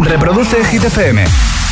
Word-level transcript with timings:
Reproduce 0.00 0.64
Hit 0.64 0.84
FM. 0.84 1.24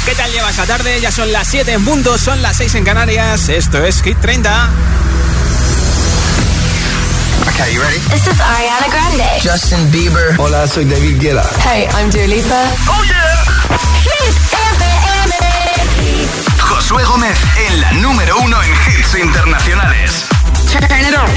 ¿Qué 0.04 0.14
tal 0.14 0.30
llevas 0.32 0.56
la 0.58 0.66
tarde? 0.66 1.00
Ya 1.00 1.10
son 1.10 1.32
las 1.32 1.48
7 1.48 1.72
en 1.72 1.84
punto, 1.84 2.16
son 2.18 2.40
las 2.42 2.56
6 2.56 2.76
en 2.76 2.84
Canarias. 2.84 3.48
Esto 3.48 3.84
es 3.84 4.02
Hit 4.02 4.18
30. 4.20 4.70
Okay, 7.48 7.74
you 7.74 7.80
ready? 7.82 7.98
This 8.10 8.26
is 8.26 8.40
Ariana 8.40 8.86
Grande. 8.90 9.24
Justin 9.42 9.90
Bieber. 9.90 10.34
Hola, 10.38 10.66
soy 10.68 10.84
David 10.84 11.20
Guetta. 11.20 11.48
Hey, 11.64 11.88
I'm 11.98 12.10
Dua 12.10 12.26
Lipa. 12.26 12.64
Oh 12.88 13.02
yeah. 13.04 13.44
Hit 14.02 14.36
FM. 14.52 16.28
Josué 16.58 17.04
Gómez 17.04 17.38
en 17.68 17.80
la 17.80 17.92
número 17.92 18.38
uno 18.38 18.62
en 18.62 18.70
hits 18.70 19.14
internacionales. 19.18 20.26
Turn 20.70 21.00
it 21.00 21.14
on. 21.16 21.30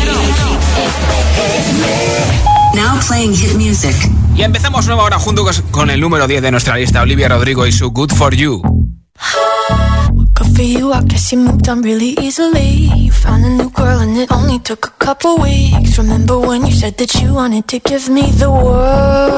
Now 2.76 3.00
playing 3.08 3.34
hit 3.34 3.56
music. 3.56 3.96
Y 4.40 4.44
empezamos 4.44 4.88
nueva 4.88 5.04
hora 5.04 5.20
junto 5.20 5.46
con 5.70 5.90
el 5.90 6.00
número 6.00 6.26
10 6.26 6.42
de 6.42 6.50
nuestra 6.50 6.78
lista, 6.78 7.02
Olivia 7.02 7.28
Rodrigo 7.28 7.68
y 7.68 7.74
su 7.74 7.92
Good 7.92 8.14
For 8.14 8.34
You. 8.34 8.62
Good 8.62 10.56
for 10.56 10.64
you, 10.64 10.94
I 10.94 11.04
guess 11.04 11.34
you 11.34 11.40
moved 11.40 11.68
on 11.68 11.84
really 11.84 12.16
easily. 12.22 12.90
You 12.96 13.12
found 13.12 13.44
a 13.44 13.50
new 13.50 13.70
girl 13.70 14.00
and 14.00 14.16
it 14.18 14.32
only 14.32 14.60
took 14.60 14.86
a 14.86 15.06
couple 15.06 15.36
weeks. 15.44 15.98
Remember 15.98 16.40
when 16.40 16.66
you 16.66 16.72
said 16.72 16.96
that 17.00 17.14
you 17.16 17.34
wanted 17.34 17.68
to 17.68 17.80
give 17.80 18.08
me 18.10 18.32
the 18.32 18.50
world? 18.50 19.34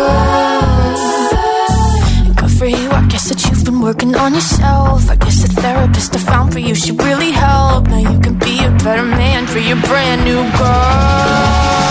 Good 2.36 2.52
for 2.60 2.68
you, 2.68 2.92
I 2.92 3.04
guess 3.08 3.28
that 3.30 3.44
you've 3.50 3.66
been 3.66 3.82
working 3.82 4.16
on 4.16 4.36
yourself. 4.36 5.10
I 5.10 5.16
guess 5.16 5.42
the 5.42 5.48
therapist 5.62 6.16
I 6.16 6.20
found 6.20 6.54
for 6.54 6.60
you 6.60 6.76
should 6.76 7.02
really 7.02 7.32
help. 7.32 7.88
Now 7.88 7.98
you 7.98 8.20
can 8.20 8.38
be 8.38 8.64
a 8.64 8.70
better 8.84 9.04
man 9.04 9.48
for 9.48 9.58
your 9.58 9.78
brand 9.78 10.26
new 10.26 10.44
girl. 10.60 11.91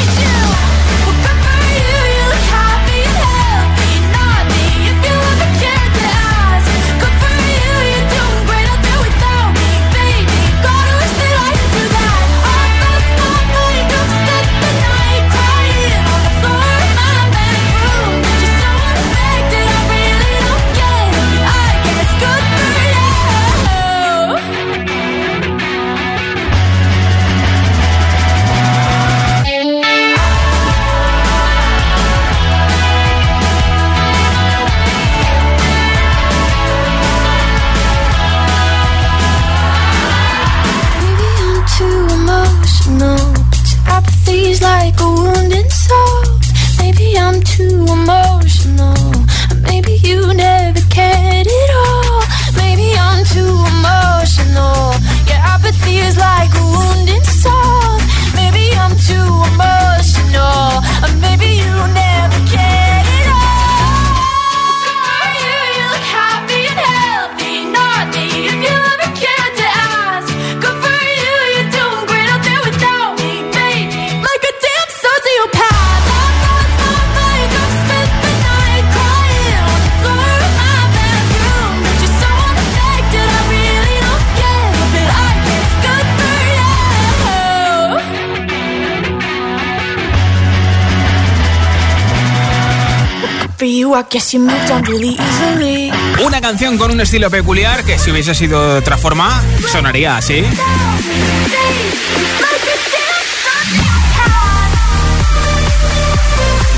Una 96.25 96.41
canción 96.41 96.77
con 96.77 96.91
un 96.91 97.01
estilo 97.01 97.29
peculiar 97.29 97.83
que 97.83 97.99
si 97.99 98.11
hubiese 98.11 98.33
sido 98.33 98.73
de 98.73 98.79
otra 98.79 98.97
forma 98.97 99.41
sonaría 99.71 100.17
así. 100.17 100.43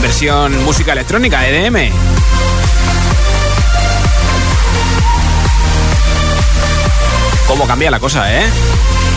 Versión 0.01 0.63
música 0.63 0.91
electrónica, 0.91 1.47
EDM. 1.47 1.91
¿Cómo 7.47 7.67
cambia 7.67 7.91
la 7.91 7.99
cosa, 7.99 8.33
eh? 8.33 8.45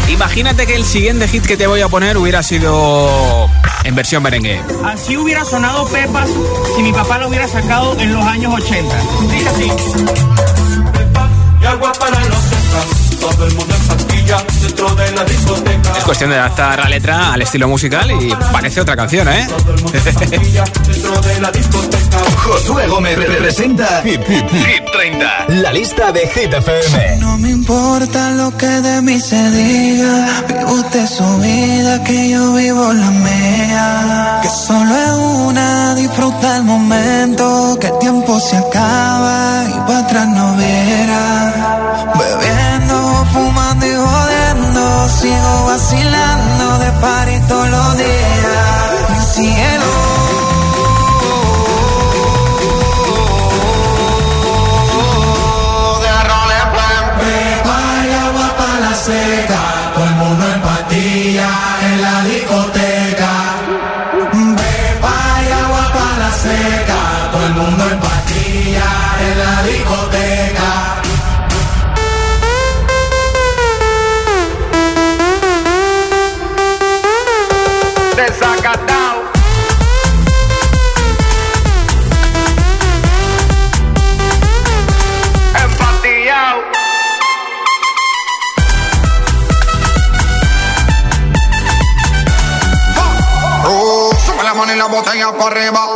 Imagínate 0.09 0.67
que 0.67 0.77
el 0.77 0.85
siguiente 0.85 1.27
hit 1.27 1.45
que 1.45 1.57
te 1.57 1.67
voy 1.67 1.81
a 1.81 1.89
poner 1.89 2.17
hubiera 2.17 2.43
sido 2.43 3.51
en 3.83 3.95
versión 3.95 4.23
merengue. 4.23 4.61
Así 4.85 5.17
hubiera 5.17 5.45
sonado 5.45 5.87
Pepas 5.87 6.31
mi 6.87 6.93
papá 6.93 7.19
lo 7.19 7.27
hubiera 7.27 7.49
sacado 7.49 7.99
en 7.99 8.13
los 8.13 8.25
años 8.25 8.55
80. 8.55 8.97
Dice 9.33 9.49
así. 9.49 9.73
y 11.61 11.65
agua 11.65 11.93
para 11.99 12.21
los. 12.27 13.19
Todo 13.19 13.47
el 13.47 13.55
mundo 13.55 13.75
en 14.27 14.37
pastilla 14.37 14.61
dentro 14.61 14.95
de 14.95 15.13
la 15.13 15.25
discoteca. 15.25 15.99
Es 15.99 16.05
cuestión 16.05 16.31
de 16.31 16.37
adaptar 16.37 16.79
la 16.79 16.89
letra 16.89 17.33
al 17.33 17.43
estilo 17.43 17.69
musical 17.69 18.11
y 18.11 18.35
parece 18.53 18.81
otra 18.81 18.97
canción, 18.97 19.29
¿eh? 19.29 19.47
Todo 19.49 19.75
el 19.75 19.83
mundo 19.83 19.99
en 19.99 20.15
pastilla 20.15 20.65
dentro 20.87 21.21
de 21.21 21.41
la 21.41 21.51
discoteca. 21.51 22.19
Josué 22.37 22.87
Gómez 22.87 23.19
representa 23.19 24.03
Hit, 24.03 24.23
Hit, 24.27 24.51
Hit 24.51 24.85
30. 24.93 25.47
La 25.49 25.73
lista 25.73 26.13
de 26.13 26.21
Hit 26.29 26.53
FM. 26.53 27.17
No 27.19 27.39
me 27.39 27.51
importa 27.51 28.31
lo 28.33 28.57
que 28.57 28.67
de 28.67 29.03
mí 29.03 29.21
se 29.21 29.51
diga. 29.51 30.43
Vive 30.49 30.65
usted 30.65 31.07
su 31.07 31.39
vida, 31.39 32.03
que 32.05 32.31
yo 32.31 32.55
vivo 32.55 32.93
la 32.93 33.11
mía. 33.11 34.41
Que 34.43 34.49
solo 34.49 34.95
es 34.95 35.11
una, 35.11 35.95
disfruta 35.95 36.57
el 36.57 36.65
momento. 36.65 37.77
Que 37.81 37.89
el 37.89 37.99
tiempo 37.99 38.41
se 38.41 38.57
acaba 38.57 39.65
y 39.69 39.79
para 39.87 39.99
atrás 40.01 40.29
no 40.29 40.57
viera. 40.57 42.13
Jodiendo. 42.15 42.56
Sigo 45.21 45.65
vacilando 45.65 46.79
de 46.79 46.93
party 47.01 47.41
todos 47.49 47.71
los 47.71 47.97
días. 47.97 49.11
Mi 49.11 49.21
cielo. 49.35 49.85
de 56.03 56.09
arroles 56.21 56.65
Vaya 57.65 58.27
agua 58.27 58.49
para 58.59 58.81
la 58.81 58.95
seca, 58.95 59.61
todo 59.95 60.05
el 60.05 60.15
mundo 60.17 60.45
en 60.53 60.61
patilla 60.61 61.49
en 61.83 62.03
la 62.03 62.25
discoteca. 62.25 62.66
correva 95.37 95.96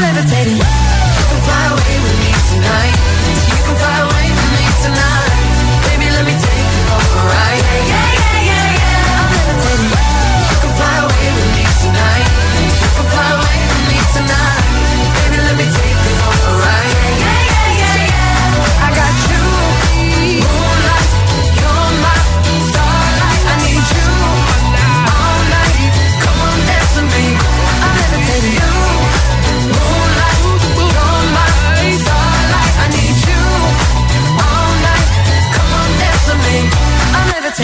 levitating. 0.00 0.56
You 0.56 1.24
can 1.28 1.40
fly 1.42 1.64
away 1.72 1.96
with 2.04 2.16
me 2.20 2.30
tonight. 2.48 3.31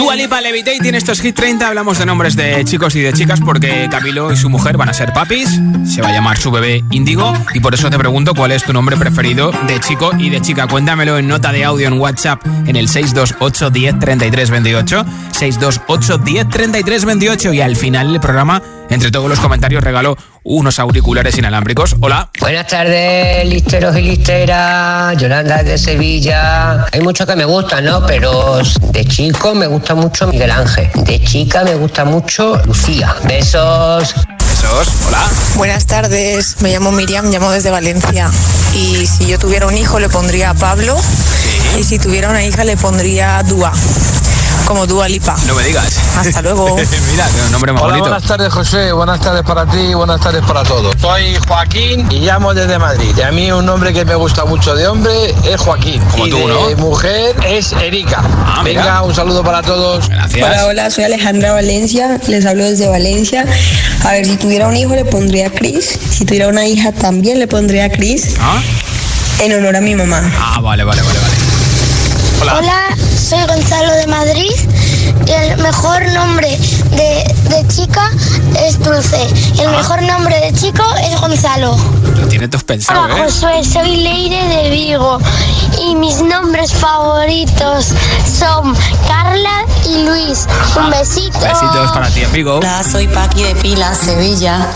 Dua 0.08 0.16
Lipa 0.16 0.40
Levitate 0.40 0.88
en 0.88 0.94
estos 0.94 1.20
Hit 1.20 1.36
30 1.36 1.68
hablamos 1.68 1.98
de 1.98 2.06
nombres 2.06 2.34
de 2.34 2.64
chicos 2.64 2.96
y 2.96 3.02
de 3.02 3.12
chicas 3.12 3.42
porque 3.42 3.88
Camilo 3.90 4.32
y 4.32 4.38
su 4.38 4.48
mujer 4.48 4.78
van 4.78 4.88
a 4.88 4.94
ser 4.94 5.12
papis, 5.12 5.60
se 5.84 6.00
va 6.00 6.08
a 6.08 6.12
llamar 6.12 6.38
su 6.38 6.50
bebé 6.50 6.82
Índigo. 6.92 7.30
Y 7.52 7.60
por 7.60 7.74
eso 7.74 7.90
te 7.90 7.98
pregunto 7.98 8.32
cuál 8.34 8.52
es 8.52 8.64
tu 8.64 8.72
nombre 8.72 8.96
preferido 8.96 9.52
de 9.66 9.78
chico 9.80 10.12
y 10.18 10.30
de 10.30 10.40
chica. 10.40 10.66
Cuéntamelo 10.66 11.18
en 11.18 11.28
nota 11.28 11.52
de 11.52 11.62
audio 11.62 11.88
en 11.88 12.00
WhatsApp 12.00 12.40
en 12.64 12.76
el 12.76 12.88
628 12.88 13.68
10 13.68 13.98
33 13.98 14.50
28, 14.50 15.04
628 15.32 16.18
10 16.24 16.48
33 16.48 17.04
28 17.04 17.52
y 17.52 17.60
al 17.60 17.76
final 17.76 18.10
del 18.10 18.20
programa, 18.22 18.62
entre 18.88 19.10
todos 19.10 19.28
los 19.28 19.40
comentarios, 19.40 19.84
regalo 19.84 20.16
unos 20.48 20.78
auriculares 20.78 21.36
inalámbricos. 21.36 21.96
Hola. 22.00 22.30
Buenas 22.40 22.66
tardes, 22.66 23.46
listeros 23.46 23.96
y 23.96 24.02
listeras. 24.02 25.16
Yolanda 25.18 25.62
de 25.62 25.76
Sevilla. 25.76 26.86
Hay 26.90 27.00
muchos 27.00 27.26
que 27.26 27.36
me 27.36 27.44
gustan, 27.44 27.84
¿no? 27.84 28.04
Pero 28.06 28.58
de 28.92 29.04
chico 29.04 29.54
me 29.54 29.66
gusta 29.66 29.94
mucho 29.94 30.26
Miguel 30.26 30.50
Ángel. 30.50 30.88
De 31.04 31.22
chica 31.22 31.64
me 31.64 31.74
gusta 31.74 32.04
mucho 32.04 32.56
Lucía. 32.64 33.14
Besos. 33.24 34.14
Besos. 34.38 34.88
Hola. 35.06 35.28
Buenas 35.56 35.86
tardes, 35.86 36.56
me 36.62 36.70
llamo 36.70 36.92
Miriam, 36.92 37.30
llamo 37.30 37.50
desde 37.50 37.70
Valencia. 37.70 38.30
Y 38.74 39.06
si 39.06 39.26
yo 39.26 39.38
tuviera 39.38 39.66
un 39.66 39.76
hijo 39.76 40.00
le 40.00 40.08
pondría 40.08 40.50
a 40.50 40.54
Pablo. 40.54 40.96
Y 41.78 41.84
si 41.84 41.98
tuviera 41.98 42.30
una 42.30 42.42
hija 42.42 42.64
le 42.64 42.76
pondría 42.78 43.42
Dua. 43.42 43.72
Como 44.64 44.86
Dua 44.86 45.08
Lipa. 45.08 45.34
No 45.46 45.54
me 45.54 45.62
digas. 45.64 45.98
Hasta 46.16 46.42
luego. 46.42 46.76
Mira, 47.10 47.26
qué 47.26 47.50
nombre 47.50 47.72
más 47.72 47.82
Hola, 47.82 47.92
bonito. 47.94 48.10
buenas 48.10 48.28
tardes 48.28 48.52
José, 48.52 48.92
buenas 48.92 49.20
tardes 49.20 49.42
para 49.42 49.64
ti, 49.66 49.94
buenas 49.94 50.20
tardes 50.20 50.42
para 50.44 50.62
todos. 50.62 50.94
Soy 51.00 51.36
Joaquín 51.46 52.06
y 52.10 52.20
llamo 52.20 52.52
desde 52.52 52.78
Madrid. 52.78 53.14
Y 53.16 53.22
a 53.22 53.30
mí 53.32 53.50
un 53.50 53.64
nombre 53.64 53.92
que 53.92 54.04
me 54.04 54.14
gusta 54.14 54.44
mucho 54.44 54.74
de 54.74 54.86
hombre 54.86 55.34
es 55.44 55.60
Joaquín. 55.60 56.02
Como 56.10 56.26
y 56.26 56.30
tú, 56.30 56.36
de 56.38 56.46
¿no? 56.46 56.76
mujer 56.76 57.34
es 57.46 57.72
Erika. 57.72 58.22
Ah, 58.46 58.60
mira. 58.62 58.82
Venga, 58.82 59.02
un 59.02 59.14
saludo 59.14 59.42
para 59.42 59.62
todos. 59.62 60.08
Gracias. 60.08 60.46
Hola, 60.46 60.66
hola, 60.66 60.90
soy 60.90 61.04
Alejandra 61.04 61.52
Valencia, 61.52 62.20
les 62.26 62.44
hablo 62.44 62.64
desde 62.64 62.88
Valencia. 62.88 63.46
A 64.04 64.12
ver, 64.12 64.26
si 64.26 64.36
tuviera 64.36 64.68
un 64.68 64.76
hijo 64.76 64.94
le 64.94 65.04
pondría 65.04 65.50
Cris, 65.50 65.98
si 66.10 66.24
tuviera 66.24 66.48
una 66.48 66.66
hija 66.66 66.92
también 66.92 67.38
le 67.38 67.46
pondría 67.48 67.88
Cris, 67.90 68.36
¿Ah? 68.40 68.60
en 69.40 69.52
honor 69.54 69.76
a 69.76 69.80
mi 69.80 69.94
mamá. 69.94 70.20
Ah, 70.38 70.60
vale, 70.60 70.84
vale, 70.84 71.00
vale, 71.02 71.18
vale. 71.18 71.34
Hola. 72.40 72.58
Hola, 72.58 72.96
soy 73.16 73.40
Gonzalo 73.46 73.92
de 73.94 74.06
Madrid 74.06 74.52
y 75.26 75.30
el 75.30 75.58
mejor 75.58 76.06
nombre 76.12 76.56
de, 76.92 77.34
de 77.48 77.68
chica 77.68 78.10
es 78.66 78.78
Dulce. 78.78 79.20
Y 79.54 79.60
el 79.60 79.70
mejor 79.70 80.02
nombre 80.02 80.38
de 80.40 80.52
chico 80.52 80.84
es 81.02 81.20
Gonzalo. 81.20 81.76
Lo 82.16 82.28
tiene 82.28 82.48
todo 82.48 82.62
pensado, 82.64 83.02
Hola 83.04 83.18
¿eh? 83.18 83.22
Josué, 83.24 83.64
soy 83.64 83.96
Leire 83.96 84.44
de 84.44 84.70
Vigo 84.70 85.18
y 85.80 85.94
mis 85.96 86.20
nombres 86.22 86.72
favoritos 86.72 87.86
son 88.38 88.74
Carla 89.06 89.64
y 89.88 90.04
Luis. 90.04 90.46
Un 90.76 90.90
besito. 90.90 91.38
Besitos 91.40 91.92
para 91.92 92.08
ti, 92.10 92.24
amigo. 92.24 92.56
Hola, 92.56 92.82
soy 92.82 93.08
Paqui 93.08 93.42
de 93.42 93.54
Pila, 93.56 93.94
Sevilla, 93.94 94.68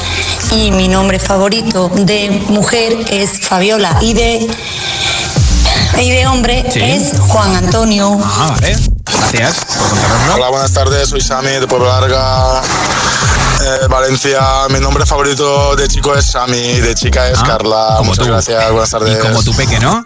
y 0.50 0.70
mi 0.72 0.88
nombre 0.88 1.18
favorito 1.18 1.90
de 1.94 2.30
mujer 2.48 2.92
es 3.10 3.40
Fabiola 3.40 3.96
y 4.00 4.14
de, 4.14 4.46
y 6.00 6.10
de 6.10 6.26
hombre 6.26 6.64
Sí. 6.72 6.80
es 6.80 7.12
Juan 7.28 7.54
Antonio. 7.56 8.18
Ah, 8.22 8.48
vale. 8.60 8.76
Gracias 9.04 9.64
por 9.64 9.88
contárnoslo. 9.88 10.34
Hola, 10.34 10.48
buenas 10.50 10.72
tardes, 10.72 11.08
soy 11.08 11.20
Sami 11.20 11.48
de 11.50 11.66
Pueblo 11.66 11.86
Larga, 11.86 12.60
eh, 12.62 13.86
Valencia. 13.88 14.40
Mi 14.70 14.80
nombre 14.80 15.04
favorito 15.06 15.74
de 15.76 15.88
chico 15.88 16.14
es 16.14 16.26
Sami, 16.26 16.80
de 16.80 16.94
chica 16.94 17.28
es 17.28 17.38
Ah, 17.40 17.44
Carla. 17.46 17.94
como 17.98 18.10
Muchas 18.10 18.24
tú. 18.24 18.30
gracias, 18.30 18.70
buenas 18.70 18.90
tardes. 18.90 19.16
Y 19.16 19.20
como 19.20 19.42
tu 19.42 19.54
peque, 19.54 19.78
¿no? 19.80 20.04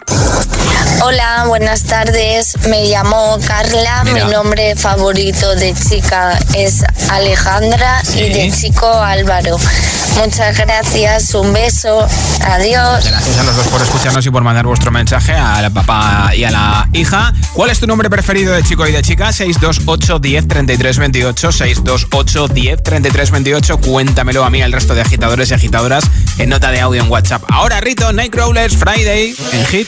Hola, 1.01 1.45
buenas 1.47 1.83
tardes. 1.83 2.55
Me 2.69 2.85
llamo 2.87 3.37
Carla. 3.45 4.03
Mira. 4.03 4.25
Mi 4.25 4.31
nombre 4.31 4.75
favorito 4.75 5.55
de 5.55 5.73
chica 5.73 6.37
es 6.55 6.83
Alejandra 7.09 8.01
Sí. 8.03 8.19
y 8.21 8.33
de 8.33 8.51
chico 8.51 8.91
Álvaro. 8.91 9.57
Muchas 10.17 10.57
gracias. 10.57 11.33
Un 11.35 11.53
beso. 11.53 12.07
Adiós. 12.41 13.05
Gracias 13.05 13.37
a 13.37 13.43
los 13.43 13.55
dos 13.55 13.67
por 13.67 13.81
escucharnos 13.81 14.25
y 14.25 14.31
por 14.31 14.41
mandar 14.43 14.65
vuestro 14.65 14.89
mensaje 14.91 15.33
al 15.33 15.71
papá 15.71 16.31
y 16.35 16.43
a 16.43 16.51
la 16.51 16.89
hija. 16.93 17.31
¿Cuál 17.53 17.69
es 17.69 17.79
tu 17.79 17.85
nombre 17.87 18.09
preferido 18.09 18.53
de 18.53 18.63
chico 18.63 18.87
y 18.87 18.91
de 18.91 19.01
chica? 19.03 19.31
628 19.31 20.19
10 20.19 20.47
33 20.47 20.97
28 20.97 21.51
628 21.51 22.47
10 22.47 22.83
33 22.83 23.31
28 23.31 23.77
Cuéntamelo 23.77 24.43
a 24.43 24.49
mí, 24.49 24.61
al 24.63 24.73
resto 24.73 24.95
de 24.95 25.01
agitadores 25.01 25.51
y 25.51 25.53
agitadoras 25.53 26.03
en 26.39 26.49
nota 26.49 26.71
de 26.71 26.81
audio 26.81 27.03
en 27.03 27.09
WhatsApp. 27.11 27.43
Ahora 27.49 27.79
Rito, 27.81 28.11
Nightcrawlers, 28.11 28.75
Friday 28.75 29.35
en 29.53 29.65
Hit. 29.67 29.87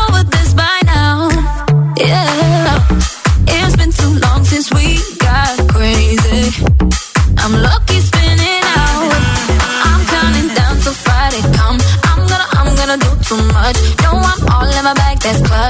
That's 15.23 15.39
club 15.41 15.60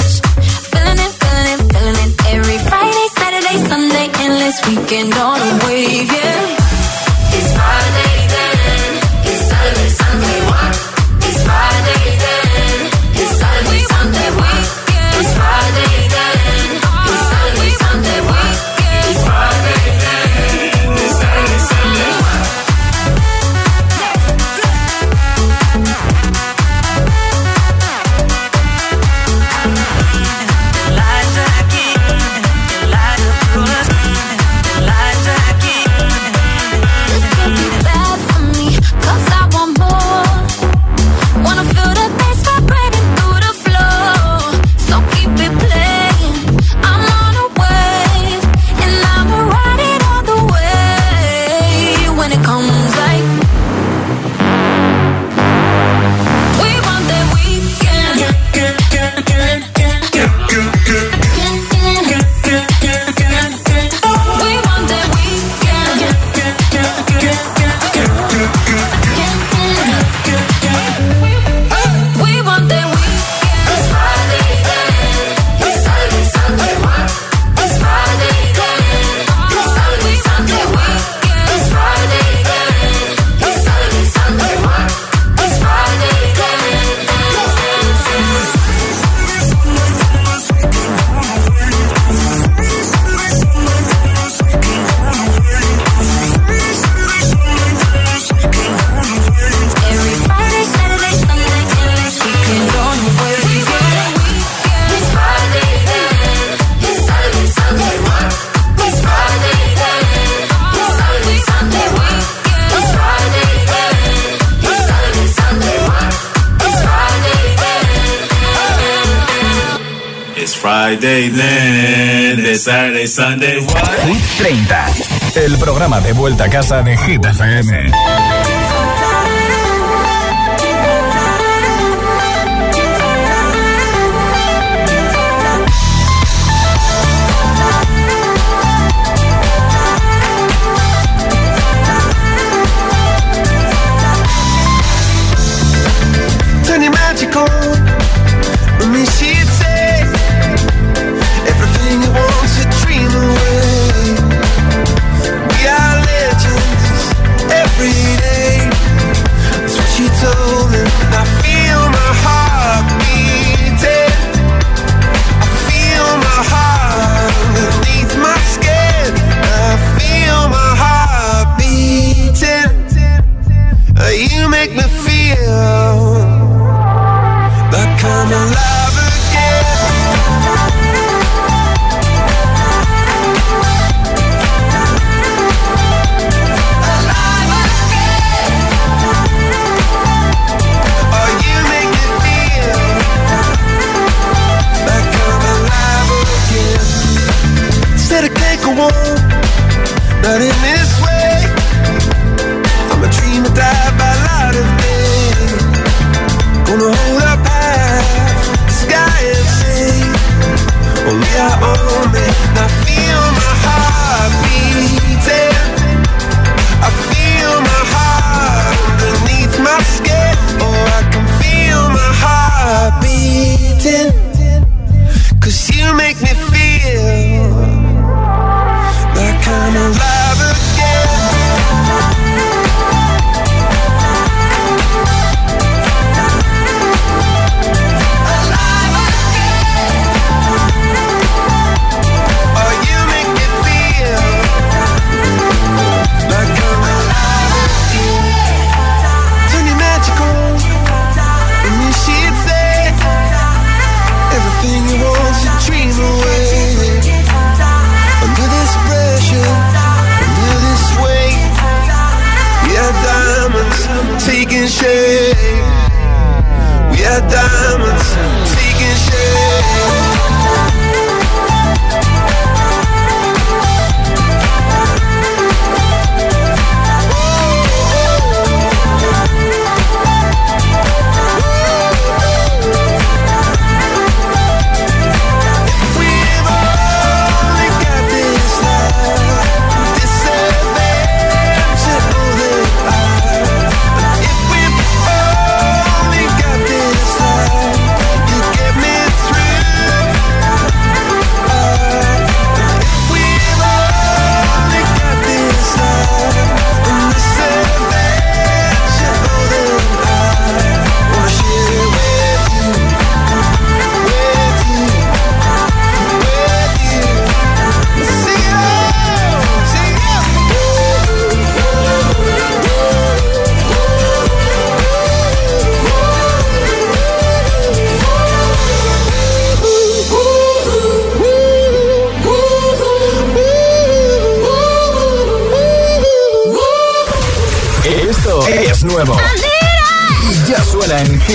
Friday, 121.02 121.30
then 121.30 122.44
the 122.44 122.54
Saturday, 122.54 123.08
Sunday. 123.08 123.60
What? 123.60 124.00
Hit 124.06 124.22
30, 124.38 125.46
el 125.46 125.58
programa 125.58 126.00
de 126.00 126.14
vuelta 126.14 126.44
a 126.44 126.50
casa 126.50 126.84
de 126.84 126.96
Hit 126.96 127.26
FM. 127.26 127.92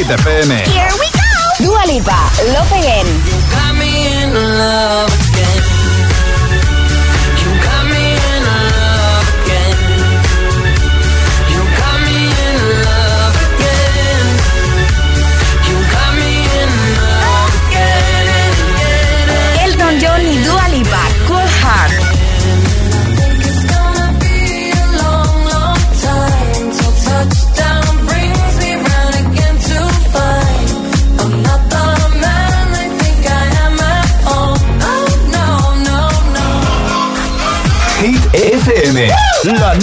Hit 0.06 0.20
FM. 0.20 0.75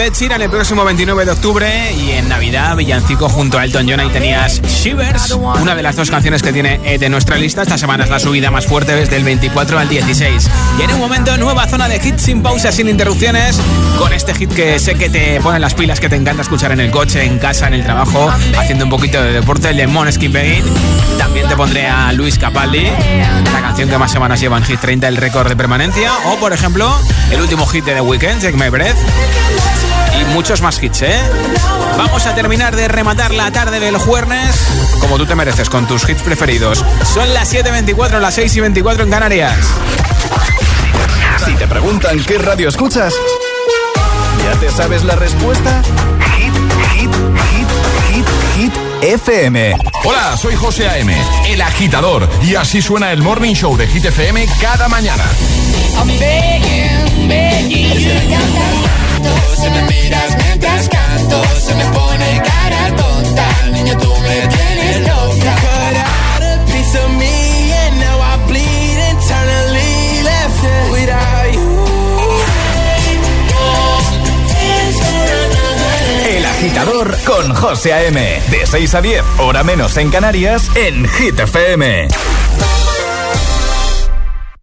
De 0.00 0.10
Sheeran 0.10 0.40
el 0.40 0.48
próximo 0.48 0.82
29 0.82 1.26
de 1.26 1.30
octubre 1.30 1.92
y 1.92 2.12
en 2.12 2.26
Navidad, 2.26 2.74
Villancico 2.74 3.28
junto 3.28 3.58
a 3.58 3.64
Elton 3.64 3.86
John 3.86 4.00
ahí 4.00 4.08
tenías 4.08 4.62
Shivers, 4.62 5.30
una 5.32 5.74
de 5.74 5.82
las 5.82 5.94
dos 5.94 6.10
canciones 6.10 6.42
que 6.42 6.54
tiene 6.54 6.80
eh, 6.84 6.96
de 6.96 7.10
nuestra 7.10 7.36
lista. 7.36 7.60
Esta 7.60 7.76
semana 7.76 8.04
es 8.04 8.10
la 8.10 8.18
subida 8.18 8.50
más 8.50 8.66
fuerte 8.66 8.96
desde 8.96 9.16
el 9.16 9.24
24 9.24 9.78
al 9.78 9.90
16. 9.90 10.50
Y 10.78 10.82
en 10.82 10.92
un 10.92 11.00
momento, 11.00 11.36
nueva 11.36 11.66
zona 11.66 11.86
de 11.86 11.96
hits 11.96 12.22
sin 12.22 12.42
pausas, 12.42 12.74
sin 12.74 12.88
interrupciones, 12.88 13.60
con 13.98 14.10
este 14.14 14.32
hit 14.32 14.50
que 14.54 14.78
sé 14.78 14.94
que 14.94 15.10
te 15.10 15.38
pone 15.42 15.58
las 15.58 15.74
pilas, 15.74 16.00
que 16.00 16.08
te 16.08 16.16
encanta 16.16 16.40
escuchar 16.40 16.72
en 16.72 16.80
el 16.80 16.90
coche, 16.90 17.22
en 17.22 17.38
casa, 17.38 17.66
en 17.66 17.74
el 17.74 17.84
trabajo, 17.84 18.32
haciendo 18.58 18.86
un 18.86 18.90
poquito 18.90 19.22
de 19.22 19.32
deporte, 19.32 19.68
el 19.68 19.76
de 19.76 19.86
Måneskin 19.86 20.32
Begin. 20.32 20.64
También 21.18 21.46
te 21.46 21.56
pondré 21.56 21.86
a 21.86 22.10
Luis 22.12 22.38
Capaldi, 22.38 22.86
la 23.52 23.60
canción 23.60 23.90
que 23.90 23.98
más 23.98 24.10
semanas 24.10 24.40
lleva 24.40 24.56
en 24.56 24.64
Hit 24.64 24.80
30, 24.80 25.08
el 25.08 25.18
récord 25.18 25.46
de 25.46 25.56
permanencia. 25.56 26.10
O, 26.26 26.36
por 26.36 26.54
ejemplo, 26.54 26.90
el 27.30 27.42
último 27.42 27.66
hit 27.66 27.84
de 27.84 27.92
The 27.92 28.00
Weeknd, 28.00 28.40
Take 28.40 28.56
My 28.56 28.70
Breath. 28.70 28.96
Muchos 30.32 30.62
más 30.62 30.82
hits, 30.82 31.02
¿eh? 31.02 31.20
Vamos 31.96 32.26
a 32.26 32.34
terminar 32.34 32.74
de 32.76 32.88
rematar 32.88 33.32
la 33.32 33.50
tarde 33.50 33.80
del 33.80 33.96
jueves 33.98 34.70
como 35.10 35.18
tú 35.18 35.26
te 35.26 35.34
mereces 35.34 35.68
con 35.68 35.88
tus 35.88 36.08
hits 36.08 36.22
preferidos. 36.22 36.84
Son 37.12 37.34
las 37.34 37.52
7.24, 37.52 38.20
las 38.20 38.34
6 38.34 38.54
y 38.54 38.60
24 38.60 39.02
en 39.02 39.10
Canarias. 39.10 39.58
Si 41.44 41.52
te 41.54 41.66
preguntan 41.66 42.22
qué 42.22 42.38
radio 42.38 42.68
escuchas, 42.68 43.12
¿ya 44.44 44.60
te 44.60 44.70
sabes 44.70 45.02
la 45.02 45.16
respuesta? 45.16 45.82
Hit, 46.36 46.54
hit, 46.92 47.10
hit, 47.50 47.68
hit, 48.08 48.26
hit, 48.56 48.72
FM. 49.02 49.74
Hola, 50.04 50.36
soy 50.36 50.54
José 50.54 50.88
A.M., 50.88 51.12
el 51.48 51.60
agitador, 51.60 52.28
y 52.42 52.54
así 52.54 52.80
suena 52.80 53.10
el 53.10 53.22
Morning 53.22 53.54
Show 53.54 53.76
de 53.76 53.88
Hit 53.88 54.04
FM 54.04 54.46
cada 54.60 54.88
mañana. 54.88 55.24
I'm 55.98 56.06
begging, 56.06 57.28
begging 57.28 57.98
you. 57.98 59.09
Se 59.56 59.70
me 59.70 59.82
miras 59.82 60.36
mientras 60.36 60.88
canto, 60.88 61.42
se 61.60 61.74
me 61.74 61.84
pone 61.86 62.42
cara 62.44 62.96
tonta. 62.96 63.46
Niño, 63.72 63.96
tú 63.98 64.14
me 64.22 64.48
tienes 64.48 65.00
loca. 65.08 65.54
Cut 65.64 65.96
out 65.96 66.42
a 66.42 66.64
piece 66.66 66.98
of 66.98 67.10
me 67.18 67.72
and 67.72 68.00
now 68.00 68.20
I 68.20 68.36
bleed 68.46 68.98
internally 69.10 70.22
left 70.22 70.62
without 70.90 71.40
El 76.28 76.44
agitador 76.46 77.16
con 77.24 77.54
José 77.54 77.92
A.M. 77.92 78.40
De 78.50 78.66
6 78.66 78.94
a 78.94 79.02
10, 79.02 79.24
hora 79.38 79.64
menos 79.64 79.96
en 79.96 80.10
Canarias, 80.10 80.70
en 80.74 81.08
Hit 81.08 81.40
FM. 81.40 82.08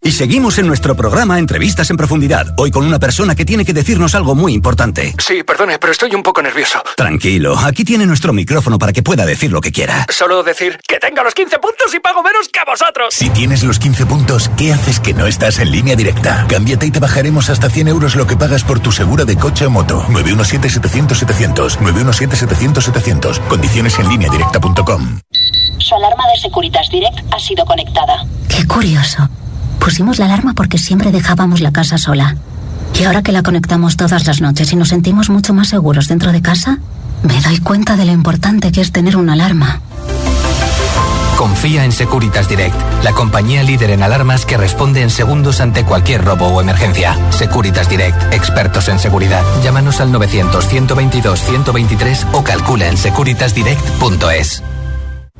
Y 0.07 0.13
seguimos 0.13 0.57
en 0.57 0.67
nuestro 0.67 0.95
programa 0.95 1.37
Entrevistas 1.37 1.89
en 1.89 1.97
Profundidad, 1.97 2.53
hoy 2.55 2.71
con 2.71 2.85
una 2.85 2.97
persona 2.97 3.35
que 3.35 3.43
tiene 3.43 3.65
que 3.65 3.73
decirnos 3.73 4.15
algo 4.15 4.35
muy 4.35 4.53
importante. 4.53 5.13
Sí, 5.19 5.43
perdone, 5.43 5.79
pero 5.79 5.91
estoy 5.91 6.15
un 6.15 6.23
poco 6.23 6.41
nervioso. 6.41 6.81
Tranquilo, 6.95 7.57
aquí 7.57 7.83
tiene 7.83 8.05
nuestro 8.05 8.31
micrófono 8.31 8.79
para 8.79 8.93
que 8.93 9.03
pueda 9.03 9.25
decir 9.25 9.51
lo 9.51 9.59
que 9.59 9.73
quiera. 9.73 10.05
Solo 10.07 10.43
decir 10.43 10.79
que 10.87 10.97
tenga 10.99 11.25
los 11.25 11.33
15 11.33 11.59
puntos 11.59 11.93
y 11.93 11.99
pago 11.99 12.23
menos 12.23 12.47
que 12.47 12.57
a 12.57 12.63
vosotros. 12.63 13.13
Si 13.13 13.29
tienes 13.31 13.65
los 13.65 13.79
15 13.79 14.05
puntos, 14.05 14.49
¿qué 14.55 14.71
haces 14.71 15.01
que 15.01 15.13
no 15.13 15.27
estás 15.27 15.59
en 15.59 15.71
línea 15.71 15.97
directa? 15.97 16.45
Cámbiate 16.47 16.85
y 16.85 16.91
te 16.91 17.01
bajaremos 17.01 17.49
hasta 17.49 17.69
100 17.69 17.89
euros 17.89 18.15
lo 18.15 18.25
que 18.27 18.37
pagas 18.37 18.63
por 18.63 18.79
tu 18.79 18.93
segura 18.93 19.25
de 19.25 19.35
coche 19.35 19.65
o 19.65 19.69
moto. 19.69 20.05
917-700-700. 20.07 21.79
917-700-700. 21.79 23.45
Condiciones 23.49 23.99
en 23.99 24.07
línea 24.07 24.29
directa.com. 24.29 25.19
Su 25.79 25.95
alarma 25.95 26.23
de 26.33 26.39
Securitas 26.39 26.87
Direct 26.89 27.19
ha 27.33 27.39
sido 27.39 27.65
conectada. 27.65 28.25
Qué 28.47 28.65
curioso. 28.65 29.29
Pusimos 29.79 30.19
la 30.19 30.25
alarma 30.25 30.53
porque 30.53 30.77
siempre 30.77 31.11
dejábamos 31.11 31.61
la 31.61 31.71
casa 31.71 31.97
sola. 31.97 32.35
Y 32.99 33.03
ahora 33.03 33.21
que 33.21 33.31
la 33.31 33.43
conectamos 33.43 33.97
todas 33.97 34.25
las 34.25 34.41
noches 34.41 34.71
y 34.73 34.75
nos 34.75 34.89
sentimos 34.89 35.29
mucho 35.29 35.53
más 35.53 35.69
seguros 35.69 36.07
dentro 36.07 36.31
de 36.31 36.41
casa, 36.41 36.79
me 37.23 37.39
doy 37.41 37.59
cuenta 37.59 37.95
de 37.95 38.05
lo 38.05 38.11
importante 38.11 38.71
que 38.71 38.81
es 38.81 38.91
tener 38.91 39.17
una 39.17 39.33
alarma. 39.33 39.81
Confía 41.37 41.85
en 41.85 41.91
Securitas 41.91 42.49
Direct, 42.49 42.75
la 43.03 43.11
compañía 43.11 43.61
líder 43.61 43.91
en 43.91 44.01
alarmas 44.01 44.47
que 44.47 44.57
responde 44.57 45.03
en 45.03 45.11
segundos 45.11 45.61
ante 45.61 45.83
cualquier 45.83 46.25
robo 46.25 46.47
o 46.47 46.61
emergencia. 46.61 47.15
Securitas 47.29 47.87
Direct, 47.87 48.33
expertos 48.33 48.89
en 48.89 48.97
seguridad. 48.97 49.43
Llámanos 49.63 50.01
al 50.01 50.11
900-122-123 50.13 52.25
o 52.33 52.43
calcula 52.43 52.87
en 52.87 52.97
securitasdirect.es. 52.97 54.63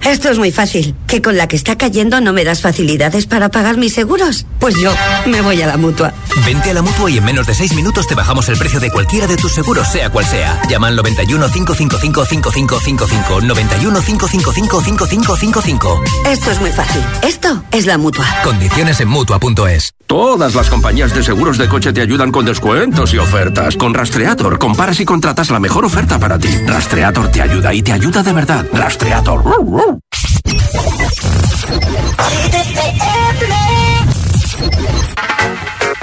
Esto 0.03 0.29
es 0.29 0.37
muy 0.37 0.51
fácil. 0.51 0.95
¿Que 1.07 1.21
con 1.21 1.37
la 1.37 1.47
que 1.47 1.55
está 1.55 1.77
cayendo 1.77 2.21
no 2.21 2.33
me 2.33 2.43
das 2.43 2.61
facilidades 2.61 3.25
para 3.25 3.49
pagar 3.49 3.77
mis 3.77 3.93
seguros? 3.93 4.45
Pues 4.59 4.75
yo 4.75 4.93
me 5.25 5.41
voy 5.41 5.61
a 5.61 5.67
la 5.67 5.77
mutua. 5.77 6.13
Vente 6.45 6.71
a 6.71 6.73
la 6.73 6.81
mutua 6.81 7.09
y 7.11 7.17
en 7.17 7.25
menos 7.25 7.47
de 7.47 7.53
6 7.53 7.73
minutos 7.73 8.07
te 8.07 8.15
bajamos 8.15 8.47
el 8.49 8.57
precio 8.57 8.79
de 8.79 8.89
cualquiera 8.89 9.27
de 9.27 9.37
tus 9.37 9.53
seguros, 9.53 9.87
sea 9.87 10.09
cual 10.09 10.25
sea. 10.25 10.61
Llama 10.69 10.87
al 10.87 10.95
91 10.95 11.49
555 11.49 12.25
5555. 12.25 13.41
91 13.41 14.01
555 14.01 14.81
5555. 14.81 16.03
Esto 16.25 16.51
es 16.51 16.61
muy 16.61 16.71
fácil. 16.71 17.03
Esto 17.21 17.63
es 17.71 17.85
la 17.85 17.97
mutua. 17.97 18.25
Condiciones 18.43 18.99
en 19.01 19.09
mutua.es. 19.09 19.96
Todas 20.07 20.55
las 20.55 20.69
compañías 20.69 21.13
de 21.13 21.21
seguros 21.21 21.57
de 21.57 21.67
coche 21.67 21.91
te 21.91 22.01
ayudan 22.01 22.31
con 22.31 22.45
descuentos 22.45 23.13
y 23.13 23.17
ofertas. 23.17 23.75
Con 23.75 23.93
Rastreator 23.93 24.57
comparas 24.57 24.99
y 25.01 25.05
contratas 25.05 25.51
la 25.51 25.59
mejor 25.59 25.83
oferta 25.83 26.17
para 26.17 26.39
ti. 26.39 26.47
Rastreator 26.65 27.27
te 27.29 27.41
ayuda 27.41 27.73
y 27.73 27.81
te 27.81 27.91
ayuda 27.91 28.23
de 28.23 28.33
verdad. 28.33 28.65
Rastreator. 28.71 29.43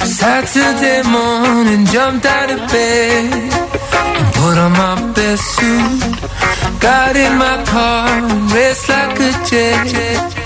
Saturday 0.04 1.02
morning, 1.04 1.86
jumped 1.86 2.26
out 2.26 2.50
of 2.50 2.60
bed 2.70 3.32
and 3.32 4.34
put 4.34 4.58
on 4.58 4.72
my 4.72 5.12
best 5.14 5.42
suit. 5.56 6.80
Got 6.80 7.16
in 7.16 7.38
my 7.38 7.62
car, 7.64 8.22
raced 8.52 8.88
like 8.88 9.20
a 9.20 9.32
jet 9.48 10.44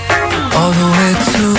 all 0.55 0.71
the 0.71 0.87
way 0.97 1.13
to 1.31 1.58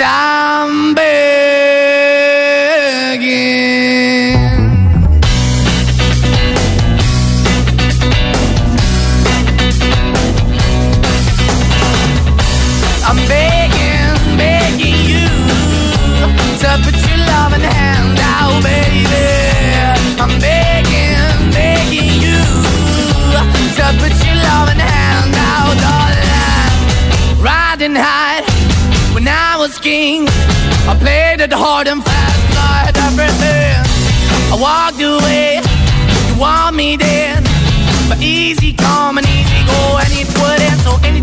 Cause 0.00 1.29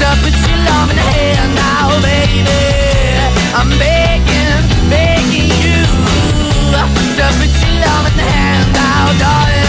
your 0.00 0.58
love 0.70 0.90
in 0.90 0.96
the 0.96 1.46
now, 1.54 1.88
baby. 2.02 2.62
I'm 3.58 3.70
begging, 3.78 4.62
begging 4.90 5.50
you 5.62 5.80
your 7.18 7.34
love 7.84 8.06
in 8.08 8.16
the 8.16 8.72
now, 8.74 9.06
darling. 9.22 9.64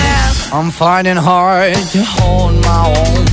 I'm 0.51 0.71
finding 0.71 1.17
hard 1.17 1.75
to 1.93 2.03
hold 2.03 2.53
my 2.63 2.93
own. 2.97 3.25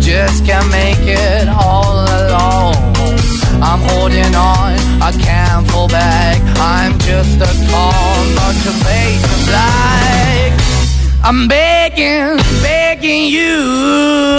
just 0.00 0.44
can't 0.44 0.68
make 0.70 1.02
it 1.06 1.48
all 1.48 2.04
alone. 2.18 2.92
I'm 3.62 3.80
holding 3.90 4.34
on, 4.34 4.74
I 5.00 5.12
can't 5.18 5.66
fall 5.70 5.88
back. 5.88 6.40
I'm 6.58 6.98
just 6.98 7.36
a 7.40 7.52
call, 7.70 8.24
not 8.34 8.54
to 8.64 8.72
fade 8.84 9.20
to 9.30 9.36
black. 9.48 10.50
I'm 11.24 11.46
begging, 11.46 12.36
begging 12.60 13.26
you, 13.26 14.38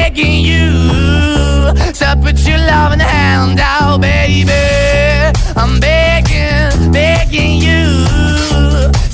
you 0.17 1.73
to 1.93 2.17
put 2.21 2.39
your 2.47 2.57
loving 2.57 2.99
hand 2.99 3.59
out, 3.59 4.01
baby. 4.01 4.51
I'm 5.55 5.79
begging, 5.79 6.91
begging 6.91 7.61
you 7.61 7.83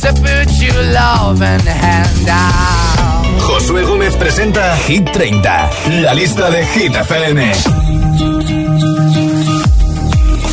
to 0.02 0.10
put 0.14 0.50
your 0.62 0.84
loving 0.94 1.66
hand 1.66 2.30
out. 2.30 3.26
Josué 3.48 3.84
Gómez 3.84 4.16
presenta 4.16 4.76
Hit 4.88 5.12
30, 5.12 5.70
la 6.02 6.14
lista 6.14 6.50
de 6.50 6.66
Hit 6.66 6.94
FM. 6.96 7.38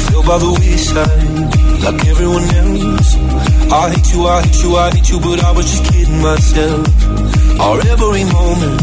feel 0.09 0.23
by 0.23 0.39
the 0.39 0.51
wayside, 0.61 1.83
like 1.85 2.07
everyone 2.07 2.45
else. 2.63 3.17
I 3.73 3.91
hate 3.91 4.13
you, 4.15 4.27
I 4.27 4.43
hate 4.43 4.63
you, 4.63 4.77
I 4.77 4.91
hate 4.91 5.11
you, 5.11 5.21
but 5.21 5.43
I 5.43 5.51
was 5.53 5.67
just 5.67 5.85
kidding 5.93 6.21
myself. 6.23 6.87
Our 7.61 7.79
every 7.93 8.25
moment, 8.25 8.83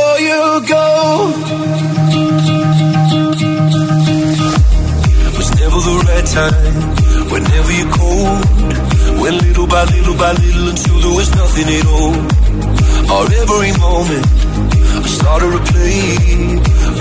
you 0.21 0.61
go, 0.67 0.85
it. 5.23 5.33
Was 5.37 5.49
never 5.61 5.79
the 5.89 5.95
right 6.09 6.27
time, 6.39 6.75
whenever 7.31 7.71
you're 7.79 7.93
cold. 7.99 8.41
Went 9.21 9.37
little 9.45 9.67
by 9.67 9.83
little 9.85 10.17
by 10.17 10.31
little 10.33 10.67
until 10.69 10.97
there 11.03 11.15
was 11.19 11.29
nothing 11.41 11.67
at 11.77 11.85
all. 11.95 12.15
Our 13.13 13.25
every 13.41 13.73
moment, 13.85 14.25
I 15.05 15.09
started 15.19 15.51
to 15.55 15.61
play. 15.71 16.01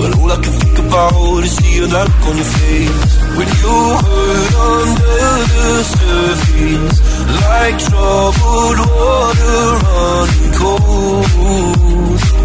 But 0.01 0.11
all 0.19 0.31
I 0.33 0.39
can 0.45 0.55
think 0.63 0.79
about 0.79 1.45
is 1.45 1.53
seeing 1.57 1.91
that 1.91 2.07
look 2.09 2.27
on 2.29 2.37
your 2.41 2.51
face. 2.57 3.13
When 3.37 3.49
you 3.61 3.77
hurt 4.05 4.55
under 4.71 5.29
the 5.55 5.69
surface, 5.95 6.99
like 7.45 7.77
troubled 7.89 8.79
water 8.89 9.61
running 9.85 10.53
cold. 10.61 12.40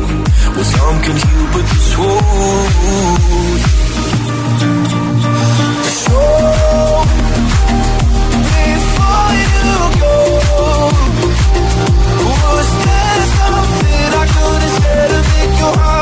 Well, 0.56 0.64
some 0.64 1.01
can 1.01 1.16
heal, 1.18 1.45
but 1.51 1.66
this 1.70 1.97
won't. 1.97 3.62
So, 6.06 6.20
before 8.51 9.32
you 9.41 9.76
go, 9.99 10.16
was 12.24 12.70
there 12.86 13.22
something 13.36 14.10
I 14.22 14.26
could 14.34 14.62
have 14.66 14.76
said 14.80 15.08
to 15.10 15.20
make 15.34 15.53
your 15.60 15.76
heart 15.78 15.95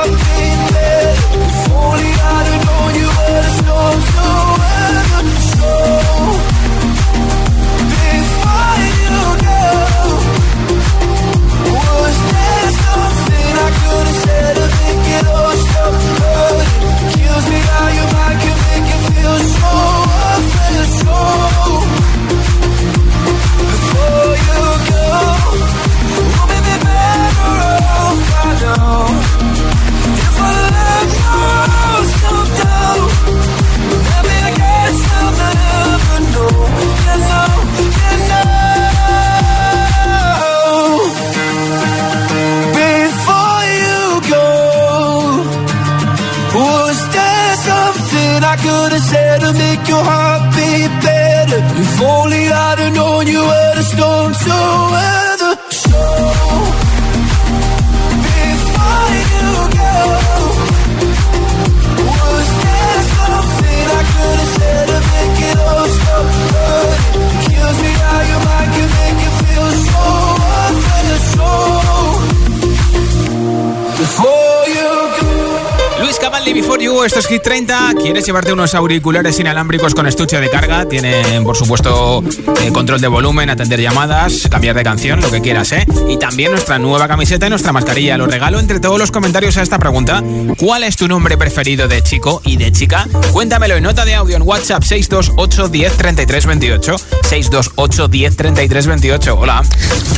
30. 78.24 78.26
¿Quieres 78.26 78.28
llevarte 78.28 78.54
unos 78.54 78.74
auriculares 78.74 79.40
inalámbricos 79.40 79.94
con 79.94 80.08
estuche 80.08 80.40
de 80.40 80.50
carga? 80.50 80.86
Tienen, 80.88 81.44
por 81.44 81.58
supuesto, 81.58 82.24
eh, 82.62 82.72
control 82.72 83.02
de 83.02 83.08
volumen, 83.08 83.50
atender 83.50 83.82
llamadas, 83.82 84.48
cambiar 84.50 84.76
de 84.76 84.84
canción, 84.84 85.20
lo 85.20 85.30
que 85.30 85.42
quieras, 85.42 85.72
¿eh? 85.74 85.86
Y 86.08 86.18
también 86.18 86.52
nuestra 86.52 86.80
nueva 86.80 87.08
camiseta 87.08 87.48
y 87.48 87.50
nuestra 87.50 87.74
mascarilla. 87.74 88.18
Lo 88.18 88.28
regalo 88.28 88.60
entre 88.60 88.80
todos 88.80 88.98
los 88.98 89.12
comentarios 89.12 89.58
a 89.58 89.62
esta 89.62 89.78
pregunta. 89.78 90.24
¿Cuál 90.58 90.84
es 90.84 90.96
tu 90.96 91.08
nombre 91.08 91.38
preferido 91.38 91.88
de 91.88 92.02
chico 92.02 92.42
y 92.46 92.58
de 92.58 92.72
chica? 92.72 93.08
Cuéntamelo 93.34 93.76
en 93.76 93.84
nota 93.84 94.06
de 94.06 94.16
audio 94.16 94.38
en 94.38 94.44
WhatsApp 94.44 94.84
628 94.84 95.70
10 95.70 95.98
33 95.98 96.46
28. 96.46 96.96
628 97.34 98.08
10 98.10 98.36
33 98.36 98.88
28. 98.88 99.36
Hola. 99.40 99.64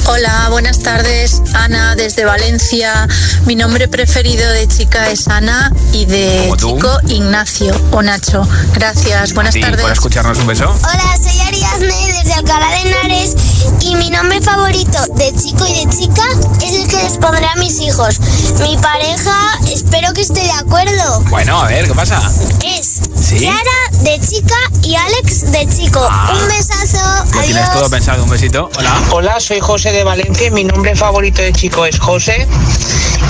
Hola, 0.07 0.47
buenas 0.49 0.79
tardes. 0.79 1.41
Ana 1.53 1.95
desde 1.95 2.25
Valencia. 2.25 3.07
Mi 3.45 3.55
nombre 3.55 3.87
preferido 3.87 4.49
de 4.51 4.67
chica 4.67 5.09
es 5.09 5.29
Ana 5.29 5.71
y 5.93 6.03
de 6.05 6.53
chico 6.57 6.89
Ignacio 7.07 7.73
o 7.91 8.01
Nacho. 8.01 8.45
Gracias, 8.73 9.33
buenas 9.33 9.55
tardes. 9.57 9.81
por 9.81 9.91
escucharnos 9.93 10.39
un 10.39 10.47
beso. 10.47 10.65
Hola, 10.65 11.17
soy 11.23 11.39
Ariadne 11.39 11.95
desde 12.17 12.33
Alcalá 12.33 12.69
de 12.71 12.81
Henares 12.81 13.35
y 13.79 13.95
mi 13.95 14.09
nombre 14.09 14.41
favorito 14.41 14.99
de 15.15 15.33
chico 15.35 15.65
y 15.67 15.85
de 15.85 15.95
chica 15.95 16.23
es 16.65 16.73
el 16.73 16.87
que 16.89 17.01
les 17.01 17.17
pondré 17.17 17.45
a 17.45 17.55
mis 17.55 17.79
hijos. 17.79 18.19
Mi 18.59 18.75
pareja, 18.75 19.57
espero 19.71 20.11
que 20.13 20.19
esté 20.19 20.41
de 20.41 20.51
acuerdo. 20.51 21.21
Bueno, 21.29 21.61
a 21.61 21.67
ver, 21.69 21.87
¿qué 21.87 21.95
pasa? 21.95 22.21
Es 22.65 22.99
Kiara 23.27 23.57
de 24.03 24.19
chica 24.19 24.55
y 24.83 24.95
Alex 24.95 25.51
de 25.51 25.67
chico. 25.67 26.07
Ah. 26.09 26.31
Un 26.31 26.47
besazo. 26.47 27.25
Lo 27.33 27.41
tienes 27.41 27.73
todo 27.73 27.89
pensado, 27.89 28.23
un 28.23 28.29
besito. 28.29 28.69
Hola. 28.77 29.01
Hola, 29.11 29.39
soy 29.39 29.59
José 29.59 29.91
de 29.91 30.03
Valencia 30.03 30.47
y 30.47 30.51
mi 30.51 30.63
nombre 30.63 30.95
favorito 30.95 31.41
de 31.41 31.51
chico 31.51 31.85
es 31.85 31.99
José 31.99 32.47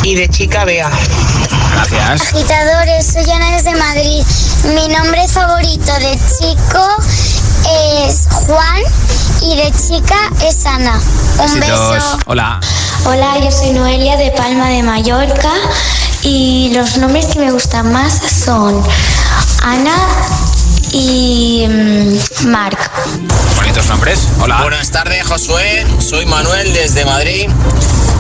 y 0.04 0.16
de 0.16 0.28
chica 0.28 0.66
Bea. 0.66 0.92
Gracias. 1.72 2.34
Agitadores, 2.34 3.06
soy 3.06 3.32
Ana 3.32 3.52
desde 3.56 3.74
Madrid. 3.76 4.24
Mi 4.76 4.88
nombre 4.94 5.28
favorito 5.30 5.94
de 5.94 6.20
chico 6.38 6.86
es 8.06 8.28
Juan 8.30 8.82
y 9.44 9.56
de 9.56 9.72
chica 9.72 10.18
es 10.46 10.66
Ana. 10.66 11.00
Un 11.40 11.60
beso. 11.60 11.90
Besitos. 11.92 12.18
Hola. 12.26 12.60
Hola, 13.06 13.40
yo 13.42 13.50
soy 13.50 13.72
Noelia 13.72 14.18
de 14.18 14.32
Palma 14.32 14.70
de 14.70 14.84
Mallorca 14.84 15.54
y 16.26 16.72
los 16.74 16.98
nombres 16.98 17.28
que 17.28 17.40
me 17.40 17.52
gustan 17.52 17.94
más 17.94 18.14
son 18.14 18.82
Ana 19.64 19.96
y 20.92 21.66
mm, 21.68 22.48
Marc. 22.48 22.92
Bonitos 23.56 23.88
nombres. 23.88 24.28
Hola. 24.40 24.62
Buenas 24.64 24.90
tardes, 24.90 25.24
Josué. 25.24 25.86
Soy 26.00 26.26
Manuel 26.26 26.74
desde 26.74 27.06
Madrid. 27.06 27.48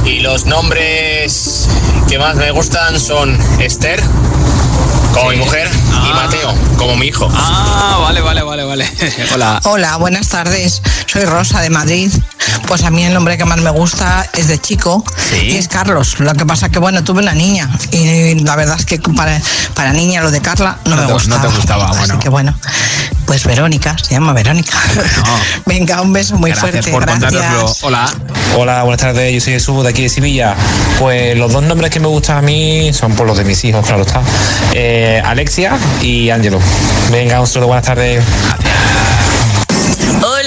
Y 0.06 0.20
los 0.20 0.45
nombres 0.45 1.68
que 2.08 2.20
más 2.20 2.36
me 2.36 2.51
gustan 2.51 2.99
son 2.99 3.36
Esther, 3.60 3.99
como 5.16 5.30
mi 5.32 5.38
mujer, 5.38 5.70
y 6.07 6.13
Mateo, 6.13 6.53
como 6.78 6.95
mi 6.97 7.07
hijo. 7.07 7.28
Ah, 7.34 7.99
vale, 8.01 8.22
vale, 8.22 8.43
vale, 8.43 8.63
vale. 8.66 8.86
Hola. 9.34 9.59
Hola, 9.63 9.95
buenas 9.97 10.28
tardes. 10.30 10.82
Soy 11.07 11.24
Rosa 11.26 11.61
de 11.61 11.70
Madrid. 11.70 12.11
Pues 12.68 12.84
a 12.84 12.89
mí 12.91 13.03
el 13.03 13.13
nombre 13.13 13.38
que 13.38 13.45
más 13.45 13.59
me 13.59 13.70
gusta 13.72 14.28
es 14.34 14.47
de 14.47 14.59
chico 14.59 15.03
y 15.41 15.55
es 15.55 15.68
Carlos. 15.68 16.20
Lo 16.20 16.34
que 16.34 16.45
pasa 16.45 16.70
que 16.70 16.80
bueno, 16.80 17.03
tuve 17.03 17.22
una 17.22 17.34
niña 17.34 17.70
y 17.91 18.36
la 18.43 18.55
verdad 18.55 18.76
es 18.78 18.86
que 18.86 18.99
para, 18.99 19.39
para 19.74 19.93
niña 19.93 20.22
lo 20.22 20.32
de 20.32 20.41
Carla 20.41 20.78
no, 20.86 20.91
No 20.95 21.01
me 21.01 21.07
te- 21.07 21.13
gustaba. 21.13 21.41
no 21.43 21.49
te 21.49 21.55
gustaba, 21.55 21.86
Así 21.89 21.97
bueno. 21.99 22.20
que 22.20 22.30
bueno, 22.30 22.57
pues 23.26 23.43
Verónica, 23.45 23.95
se 24.01 24.13
llama 24.13 24.34
Verónica. 24.34 24.78
Venga, 25.66 26.01
un 26.01 26.13
beso 26.13 26.38
muy 26.38 26.51
Gracias 26.51 26.86
fuerte. 26.86 26.91
por 26.91 27.05
gracias. 27.05 27.84
Hola. 27.84 28.05
Hola, 28.57 28.84
buenas 28.84 29.01
tardes. 29.01 29.34
Yo 29.34 29.41
soy 29.41 29.53
Jesús 29.53 29.84
de 29.84 29.89
aquí 29.89 30.03
de 30.03 30.09
Sevilla. 30.09 30.55
Pues 30.99 31.38
los 31.38 31.51
dos 31.51 31.63
nombres 31.63 31.91
que 31.91 31.99
me 31.99 32.07
gustan 32.07 32.38
a 32.38 32.41
mí 32.41 32.91
son 32.93 33.13
por 33.16 33.26
los 33.28 33.38
de 33.38 33.43
mis 33.43 33.63
hijos, 33.66 33.86
claro 33.86 34.03
está. 34.03 34.22
Eh, 34.74 35.05
Alexia 35.24 35.78
y 36.01 36.30
Ángelo. 36.30 36.60
Venga, 37.12 37.39
un 37.39 37.47
saludo, 37.47 37.68
buenas 37.68 37.86
tardes. 37.86 38.24
Hola, 40.24 40.44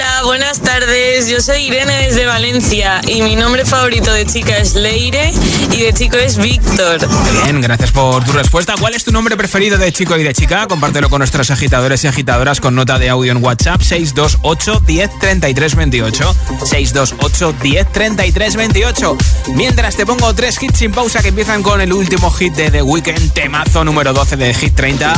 buenas 0.49 0.63
tardes. 0.63 1.29
Yo 1.29 1.43
soy 1.43 1.67
Irene 1.67 2.07
desde 2.07 2.25
Valencia 2.25 3.03
y 3.07 3.21
mi 3.21 3.37
nombre 3.37 3.67
favorito 3.67 4.11
de 4.11 4.25
chica 4.25 4.57
es 4.57 4.75
Leire 4.75 5.31
y 5.73 5.83
de 5.83 5.93
chico 5.93 6.17
es 6.17 6.39
Víctor. 6.39 7.07
Bien, 7.45 7.61
gracias 7.61 7.93
por 7.93 8.25
tu 8.25 8.33
respuesta. 8.33 8.75
¿Cuál 8.81 8.95
es 8.95 9.05
tu 9.05 9.13
nombre 9.13 9.37
preferido 9.37 9.77
de 9.77 9.93
chico 9.93 10.17
y 10.17 10.23
de 10.23 10.33
chica? 10.33 10.67
Compártelo 10.67 11.11
con 11.11 11.19
nuestros 11.19 11.51
agitadores 11.51 12.03
y 12.05 12.07
agitadoras 12.07 12.63
con 12.63 12.75
nota 12.75 12.99
de 12.99 13.11
audio 13.11 13.33
en 13.33 13.45
WhatsApp 13.45 13.83
628 13.83 14.81
10 14.87 15.19
33 15.19 15.75
28. 15.75 16.37
628 16.65 17.55
10 17.63 17.93
33 17.93 18.57
28. 18.57 19.19
Mientras 19.55 19.97
te 19.97 20.07
pongo 20.07 20.35
tres 20.35 20.63
hits 20.63 20.79
sin 20.79 20.93
pausa 20.93 21.21
que 21.21 21.29
empiezan 21.29 21.63
con 21.63 21.83
el 21.83 21.93
último 21.93 22.31
hit 22.31 22.55
de 22.55 22.71
The 22.71 22.81
Weeknd, 22.81 23.33
temazo 23.35 23.85
número 23.85 24.15
12 24.15 24.37
de 24.39 24.55
Hit 24.55 24.75
30, 24.75 25.13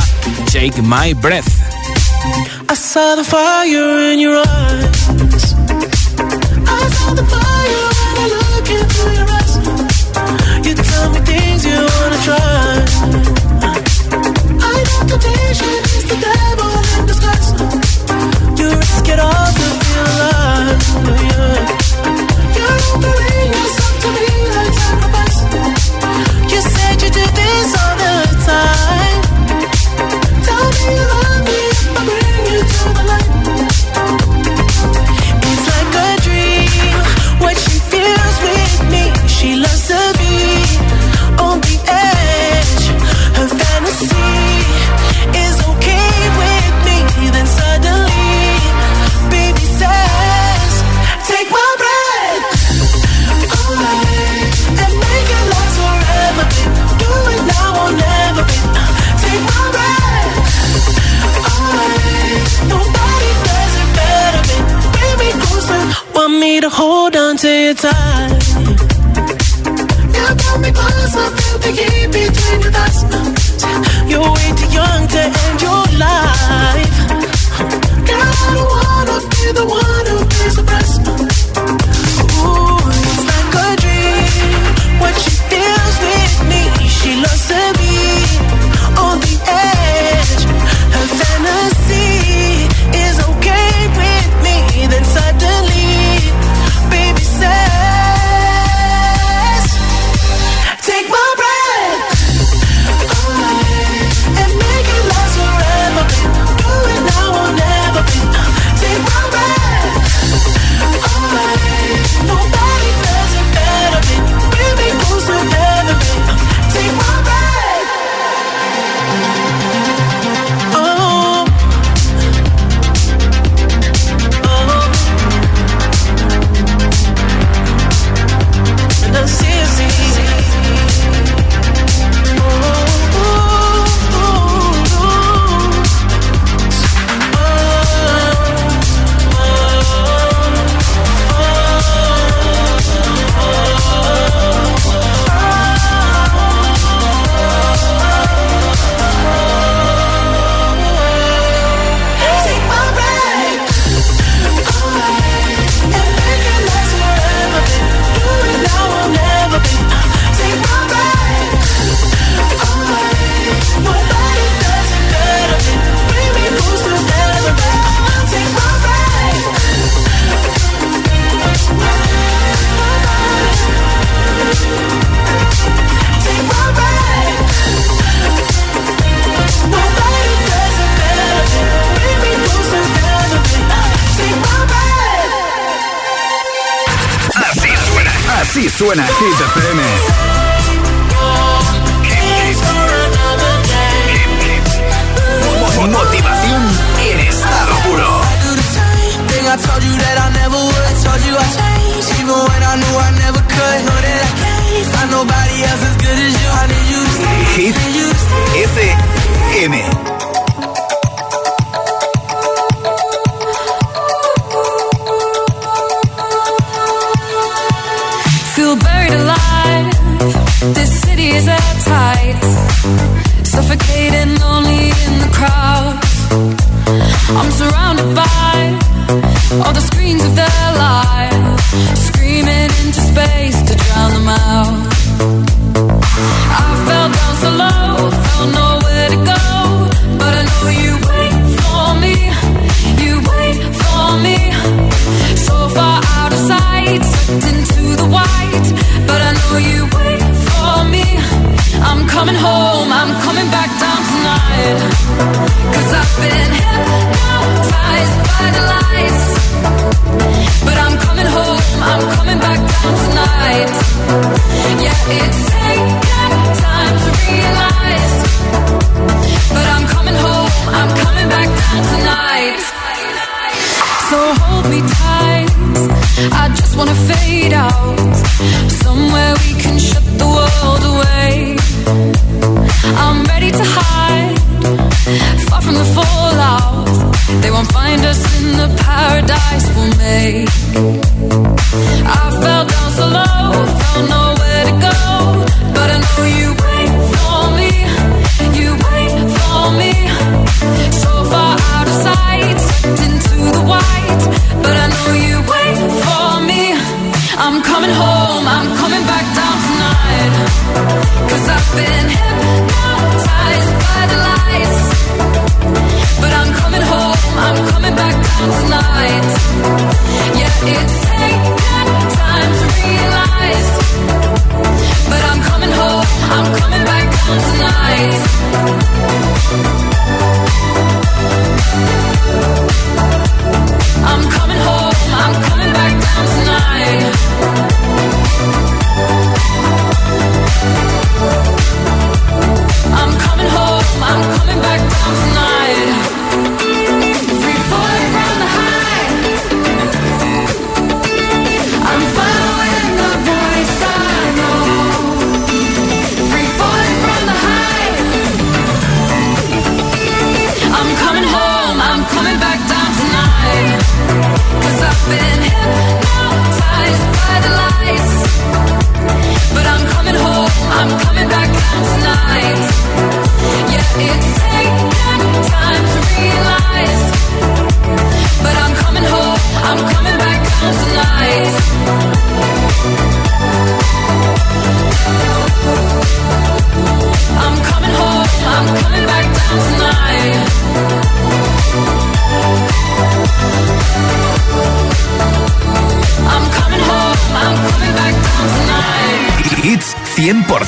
Shake 0.51 0.81
My 0.81 1.13
Breath. 1.13 2.00
I 2.23 2.75
saw 2.75 3.15
the 3.15 3.23
fire 3.23 4.11
in 4.11 4.19
your 4.19 4.43
eyes. 4.45 6.50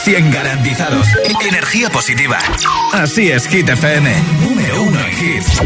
100% 0.05 0.33
garantizados. 0.33 1.07
Energía 1.47 1.89
positiva. 1.89 2.37
Así 2.91 3.31
es, 3.31 3.47
Hit 3.47 3.69
FM. 3.69 4.13
Número 4.41 4.83
uno 4.83 4.99
en 4.99 5.11
hits. 5.11 5.61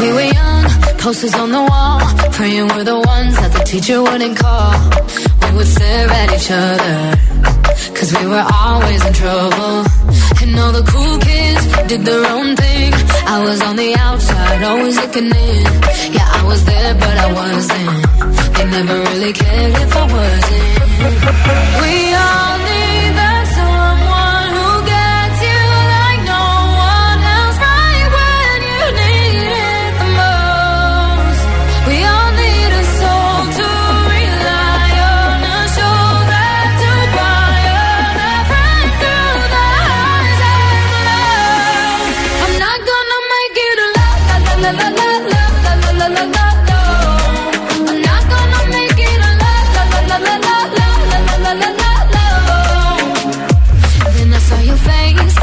We 0.00 0.12
were 0.12 0.26
young, 0.26 0.64
posters 0.98 1.34
on 1.34 1.52
the 1.52 1.60
wall. 1.60 2.00
Praying 2.32 2.68
we're 2.68 2.84
the 2.84 2.96
ones 2.96 3.34
that 3.36 3.52
the 3.52 3.64
teacher 3.64 4.02
wouldn't 4.02 4.38
call. 4.38 4.74
We 5.46 5.56
would 5.56 5.66
stare 5.66 6.10
at 6.10 6.32
each 6.34 6.50
other. 6.50 7.18
Cause 7.94 8.12
we 8.18 8.26
were 8.26 8.44
always 8.52 9.02
in 9.06 9.12
trouble. 9.14 9.84
And 10.42 10.58
all 10.58 10.72
the 10.72 10.84
cool 10.92 11.18
kids 11.18 11.66
did 11.88 12.04
their 12.04 12.26
own 12.30 12.56
thing. 12.56 12.92
I 13.26 13.42
was 13.42 13.62
on 13.62 13.76
the 13.76 13.94
outside, 13.96 14.62
always 14.64 14.96
looking 14.96 15.26
in. 15.26 15.64
Yeah, 16.12 16.28
I 16.28 16.44
was 16.46 16.64
there, 16.64 16.94
but 16.94 17.16
I 17.16 17.32
wasn't. 17.32 18.41
I 18.62 18.64
never 18.64 18.94
really 18.94 19.32
cared 19.32 19.74
if 19.74 19.96
I 19.96 20.04
wasn't. 20.04 21.82
We 21.82 22.14
all. 22.14 22.71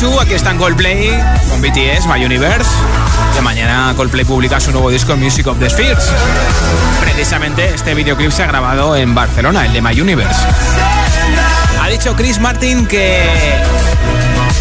Aquí 0.00 0.34
está 0.34 0.52
en 0.52 0.58
Coldplay 0.58 1.10
con 1.50 1.60
BTS, 1.60 2.06
My 2.06 2.24
Universe. 2.24 2.70
Que 3.34 3.40
mañana 3.40 3.92
Coldplay 3.96 4.24
publica 4.24 4.60
su 4.60 4.70
nuevo 4.70 4.90
disco 4.90 5.16
Music 5.16 5.48
of 5.48 5.58
the 5.58 5.68
Spheres. 5.68 6.12
Precisamente 7.00 7.74
este 7.74 7.96
videoclip 7.96 8.30
se 8.30 8.44
ha 8.44 8.46
grabado 8.46 8.94
en 8.94 9.12
Barcelona, 9.12 9.66
el 9.66 9.72
de 9.72 9.82
My 9.82 10.00
Universe. 10.00 10.40
Ha 11.82 11.88
dicho 11.88 12.14
Chris 12.14 12.38
Martin 12.38 12.86
que 12.86 13.28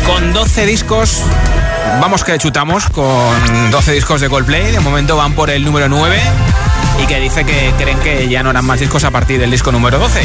con 0.07 0.33
12 0.33 0.65
discos, 0.65 1.21
vamos 2.01 2.23
que 2.23 2.35
chutamos, 2.39 2.89
con 2.89 3.69
12 3.69 3.91
discos 3.91 4.21
de 4.21 4.29
Coldplay, 4.29 4.71
de 4.71 4.79
momento 4.79 5.17
van 5.17 5.33
por 5.33 5.51
el 5.51 5.63
número 5.63 5.87
9 5.87 6.19
y 7.03 7.05
que 7.05 7.19
dice 7.19 7.45
que 7.45 7.73
creen 7.77 7.99
que 7.99 8.27
ya 8.27 8.41
no 8.41 8.49
harán 8.49 8.65
más 8.65 8.79
discos 8.79 9.03
a 9.03 9.11
partir 9.11 9.39
del 9.39 9.51
disco 9.51 9.71
número 9.71 9.99
12. 9.99 10.19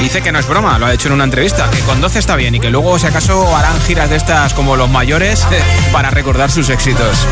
Dice 0.00 0.22
que 0.22 0.32
no 0.32 0.38
es 0.38 0.48
broma, 0.48 0.78
lo 0.78 0.86
ha 0.86 0.94
hecho 0.94 1.08
en 1.08 1.14
una 1.14 1.24
entrevista, 1.24 1.70
que 1.70 1.78
con 1.80 2.00
12 2.00 2.18
está 2.18 2.34
bien 2.34 2.54
y 2.54 2.60
que 2.60 2.70
luego 2.70 2.98
si 2.98 3.06
acaso 3.06 3.54
harán 3.54 3.78
giras 3.82 4.08
de 4.08 4.16
estas 4.16 4.54
como 4.54 4.74
los 4.74 4.88
mayores 4.88 5.46
para 5.92 6.10
recordar 6.10 6.50
sus 6.50 6.70
éxitos. 6.70 7.26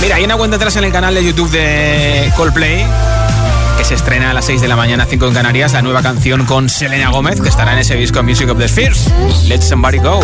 Mira, 0.00 0.16
hay 0.16 0.24
una 0.24 0.36
cuenta 0.36 0.56
atrás 0.56 0.76
en 0.76 0.84
el 0.84 0.92
canal 0.92 1.14
de 1.14 1.24
YouTube 1.24 1.50
de 1.50 2.32
Coldplay 2.36 2.86
que 3.76 3.84
se 3.84 3.94
estrena 3.94 4.30
a 4.30 4.34
las 4.34 4.44
6 4.44 4.60
de 4.60 4.68
la 4.68 4.76
mañana, 4.76 5.06
5 5.08 5.26
en 5.26 5.34
Canarias, 5.34 5.72
la 5.72 5.82
nueva 5.82 6.02
canción 6.02 6.44
con 6.46 6.68
Selena 6.68 7.10
Gómez, 7.10 7.40
que 7.40 7.48
estará 7.48 7.72
en 7.72 7.78
ese 7.78 7.94
disco 7.96 8.22
Music 8.22 8.48
of 8.48 8.58
the 8.58 8.68
Spheres. 8.68 9.08
Let 9.46 9.60
Somebody 9.62 9.98
Go. 9.98 10.20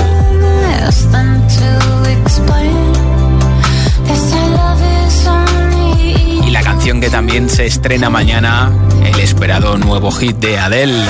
Que 6.85 7.09
también 7.09 7.49
se 7.49 7.65
estrena 7.65 8.11
mañana, 8.11 8.71
el 9.03 9.19
esperado 9.19 9.79
nuevo 9.79 10.11
hit 10.11 10.37
de 10.37 10.59
Adele. 10.59 11.03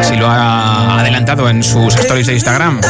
Así 0.00 0.16
lo 0.16 0.26
ha 0.28 0.98
adelantado 0.98 1.46
en 1.50 1.62
sus 1.62 1.94
stories 1.94 2.26
de 2.26 2.32
Instagram. 2.32 2.80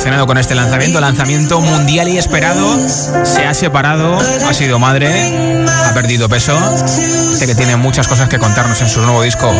Emocionado 0.00 0.26
con 0.26 0.38
este 0.38 0.54
lanzamiento, 0.54 0.98
lanzamiento 0.98 1.60
mundial 1.60 2.08
y 2.08 2.16
esperado. 2.16 2.88
Se 2.88 3.44
ha 3.44 3.52
separado, 3.52 4.18
ha 4.18 4.54
sido 4.54 4.78
madre, 4.78 5.66
ha 5.68 5.92
perdido 5.92 6.26
peso. 6.26 6.58
Sé 7.36 7.46
que 7.46 7.54
tiene 7.54 7.76
muchas 7.76 8.08
cosas 8.08 8.26
que 8.30 8.38
contarnos 8.38 8.80
en 8.80 8.88
su 8.88 9.02
nuevo 9.02 9.22
disco. 9.22 9.52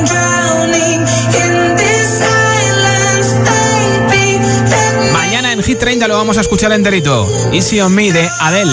Mañana 5.12 5.52
en 5.52 5.62
Hit 5.62 5.78
30 5.78 6.08
lo 6.08 6.16
vamos 6.16 6.38
a 6.38 6.40
escuchar 6.40 6.72
enterito. 6.72 7.28
Easy 7.52 7.78
on 7.82 7.94
Me 7.94 8.10
de 8.10 8.26
Adele. 8.40 8.72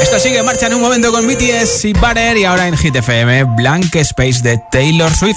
Esto 0.00 0.18
sigue 0.18 0.38
en 0.38 0.46
marcha 0.46 0.66
en 0.68 0.76
un 0.76 0.80
momento 0.80 1.12
con 1.12 1.26
BTS 1.26 1.84
y 1.84 1.92
Butter 1.92 2.38
y 2.38 2.46
ahora 2.46 2.68
en 2.68 2.76
Hit 2.78 2.96
FM 2.96 3.44
Blank 3.44 3.94
Space 3.96 4.40
de 4.40 4.56
Taylor 4.72 5.14
Swift. 5.14 5.36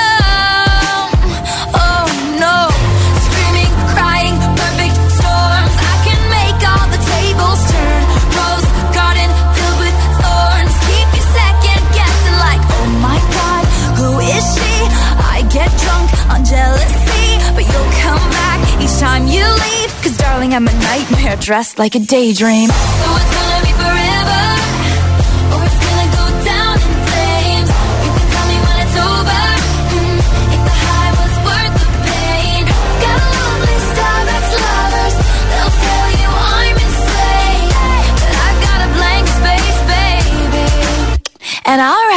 Get 15.53 15.69
drunk 15.83 16.09
on 16.31 16.45
jealousy, 16.45 17.27
but 17.55 17.63
you'll 17.67 17.93
come 17.99 18.23
back 18.39 18.59
each 18.81 18.97
time 18.99 19.27
you 19.27 19.43
leave. 19.43 19.91
Cause 20.01 20.15
darling, 20.17 20.53
I'm 20.53 20.67
a 20.67 20.73
nightmare 20.73 21.35
dressed 21.35 21.77
like 21.77 21.93
a 21.95 21.99
daydream. 21.99 22.69
So 22.69 23.07
it's 23.19 23.31
gonna 23.35 23.61
be 23.67 23.73
forever, 23.75 24.43
or 25.51 25.59
it's 25.67 25.79
gonna 25.83 26.09
go 26.19 26.25
down 26.47 26.75
in 26.87 26.93
flames. 27.07 27.69
You 28.03 28.11
can 28.15 28.27
tell 28.31 28.47
me 28.47 28.57
when 28.65 28.77
it's 28.85 28.97
over. 29.11 29.43
mm, 29.91 30.19
if 30.55 30.61
the 30.69 30.75
high 30.87 31.11
was 31.19 31.35
worth 31.47 31.75
the 31.83 31.89
pain. 32.07 32.63
Got 33.03 33.17
a 33.19 33.29
long 33.35 33.59
list 33.67 33.97
ex-lovers, 34.07 35.15
they'll 35.51 35.75
tell 35.83 36.07
you 36.21 36.29
I'm 36.31 36.77
insane. 36.79 37.69
But 38.23 38.33
I've 38.47 38.59
got 38.67 38.79
a 38.87 38.89
blank 38.95 39.25
space, 39.39 39.79
baby 39.91 40.67
and 41.71 41.79
I'll 41.79 42.00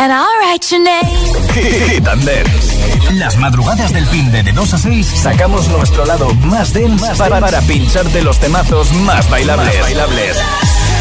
and 0.00 0.10
I'll 0.12 0.38
write 0.40 0.70
your 0.72 0.82
name. 0.82 2.24
Dance. 2.24 3.12
Las 3.18 3.36
madrugadas 3.36 3.92
del 3.92 4.06
fin 4.06 4.32
de, 4.32 4.42
2 4.42 4.74
a 4.74 4.78
6 4.78 5.06
sacamos 5.06 5.68
nuestro 5.68 6.06
lado 6.06 6.32
más 6.34 6.72
dance 6.72 7.06
más 7.06 7.18
para, 7.18 7.40
para, 7.40 7.60
pincharte 7.62 8.22
los 8.22 8.38
temazos 8.38 8.92
más 8.92 9.28
bailables. 9.28 9.80
Bailables. 9.80 10.36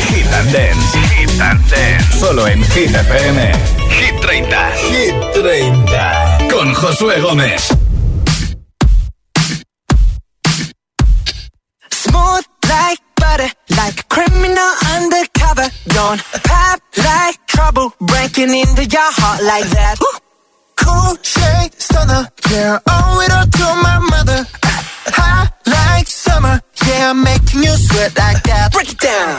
Hit 0.10 0.34
and 0.34 0.52
Dance. 0.52 1.00
Hit 1.16 1.41
and 1.41 1.70
Dance. 1.70 2.20
Solo 2.20 2.47
en 2.47 2.64
Hit 2.64 2.93
FM. 2.93 3.52
Hit 3.89 4.22
30. 4.22 4.72
Hit 4.89 5.16
30. 5.34 6.38
Con 6.52 6.74
Josué 6.74 7.22
Gómez. 7.22 7.68
Smooth 11.89 12.45
like 12.68 13.02
butter, 13.16 13.52
like 13.70 14.00
a 14.00 14.04
criminal 14.10 14.72
undercover. 14.95 15.70
Don't 15.88 16.22
pop 16.43 16.82
like 16.97 17.49
trouble 17.60 17.91
breaking 17.99 18.51
into 18.62 18.84
your 18.95 19.12
heart 19.20 19.41
like 19.43 19.68
that. 19.78 19.95
Cool 20.82 21.14
shade 21.34 21.74
stunner, 21.88 22.24
yeah, 22.51 22.80
owe 22.88 23.24
it 23.26 23.32
all 23.38 23.47
to 23.60 23.68
my 23.88 23.97
mother. 24.14 24.41
Hot 25.20 25.51
like 25.68 26.07
summer, 26.07 26.55
yeah, 26.88 27.12
I'm 27.12 27.20
making 27.22 27.62
you 27.68 27.76
sweat 27.88 28.12
like 28.24 28.41
that. 28.49 28.72
Break 28.72 28.91
it 28.95 29.01
down. 29.12 29.32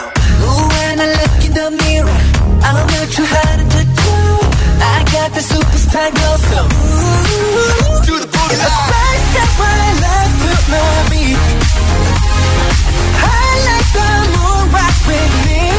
Ooh, 0.45 0.63
when 0.73 0.95
I 1.05 1.07
look 1.17 1.37
in 1.47 1.53
the 1.59 1.67
mirror, 1.81 2.19
I'm 2.67 2.77
not 2.93 3.07
too 3.17 3.27
hard 3.33 3.59
to 3.73 3.81
do. 4.01 4.15
I 4.93 4.97
got 5.15 5.29
the 5.37 5.43
superstar 5.51 6.07
glow, 6.17 6.35
so 6.49 6.59
ooh, 6.61 8.05
do 8.05 8.13
the 8.21 8.29
booty. 8.33 8.53
It's 8.53 8.61
the 8.69 8.73
first 8.89 9.23
step 9.33 9.51
I 9.65 9.81
love 10.05 10.33
to 10.45 10.53
mommy. 10.73 11.25
I 13.17 13.43
like 13.67 13.89
the 13.97 14.09
moon 14.35 14.63
rock 14.77 14.97
with 15.09 15.33
me. 15.47 15.70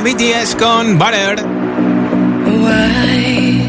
BTS 0.00 0.56
con 0.56 0.98
Butter. 0.98 1.44
Why? 2.46 3.63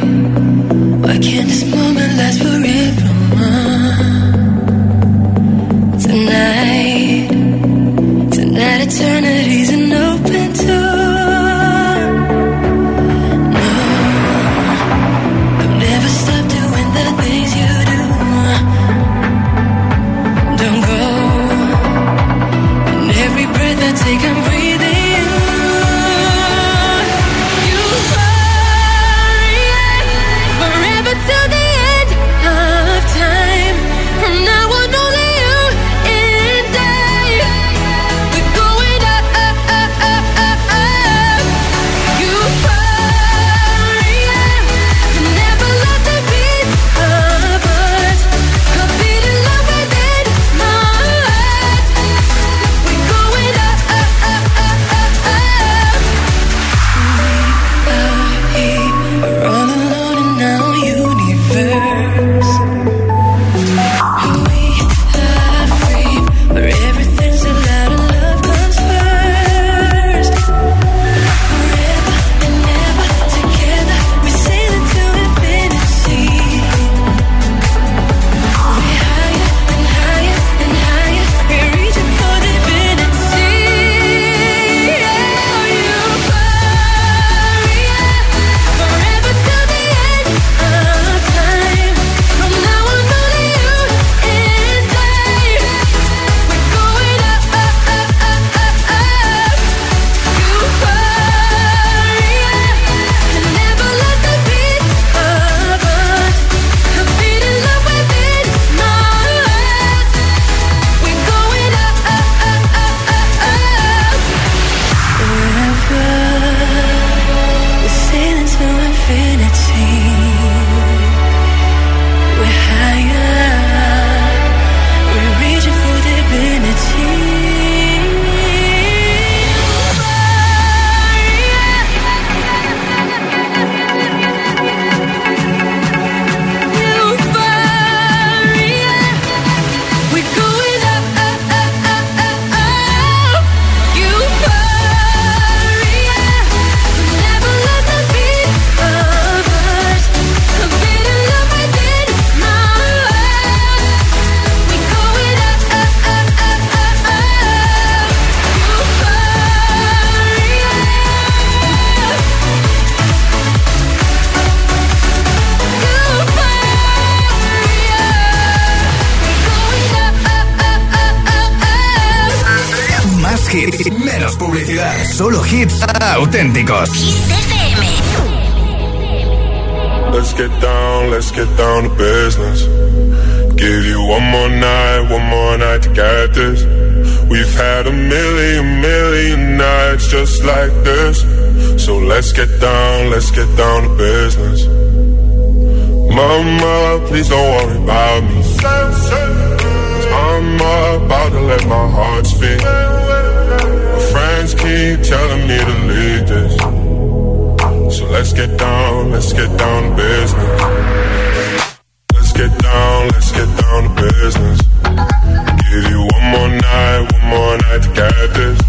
got 217.96 218.34
this. 218.34 218.60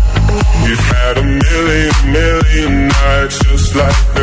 You've 0.66 0.78
had 0.78 1.18
a 1.18 1.24
million, 1.24 2.12
million 2.12 2.88
nights 2.88 3.38
just 3.44 3.74
like 3.74 4.15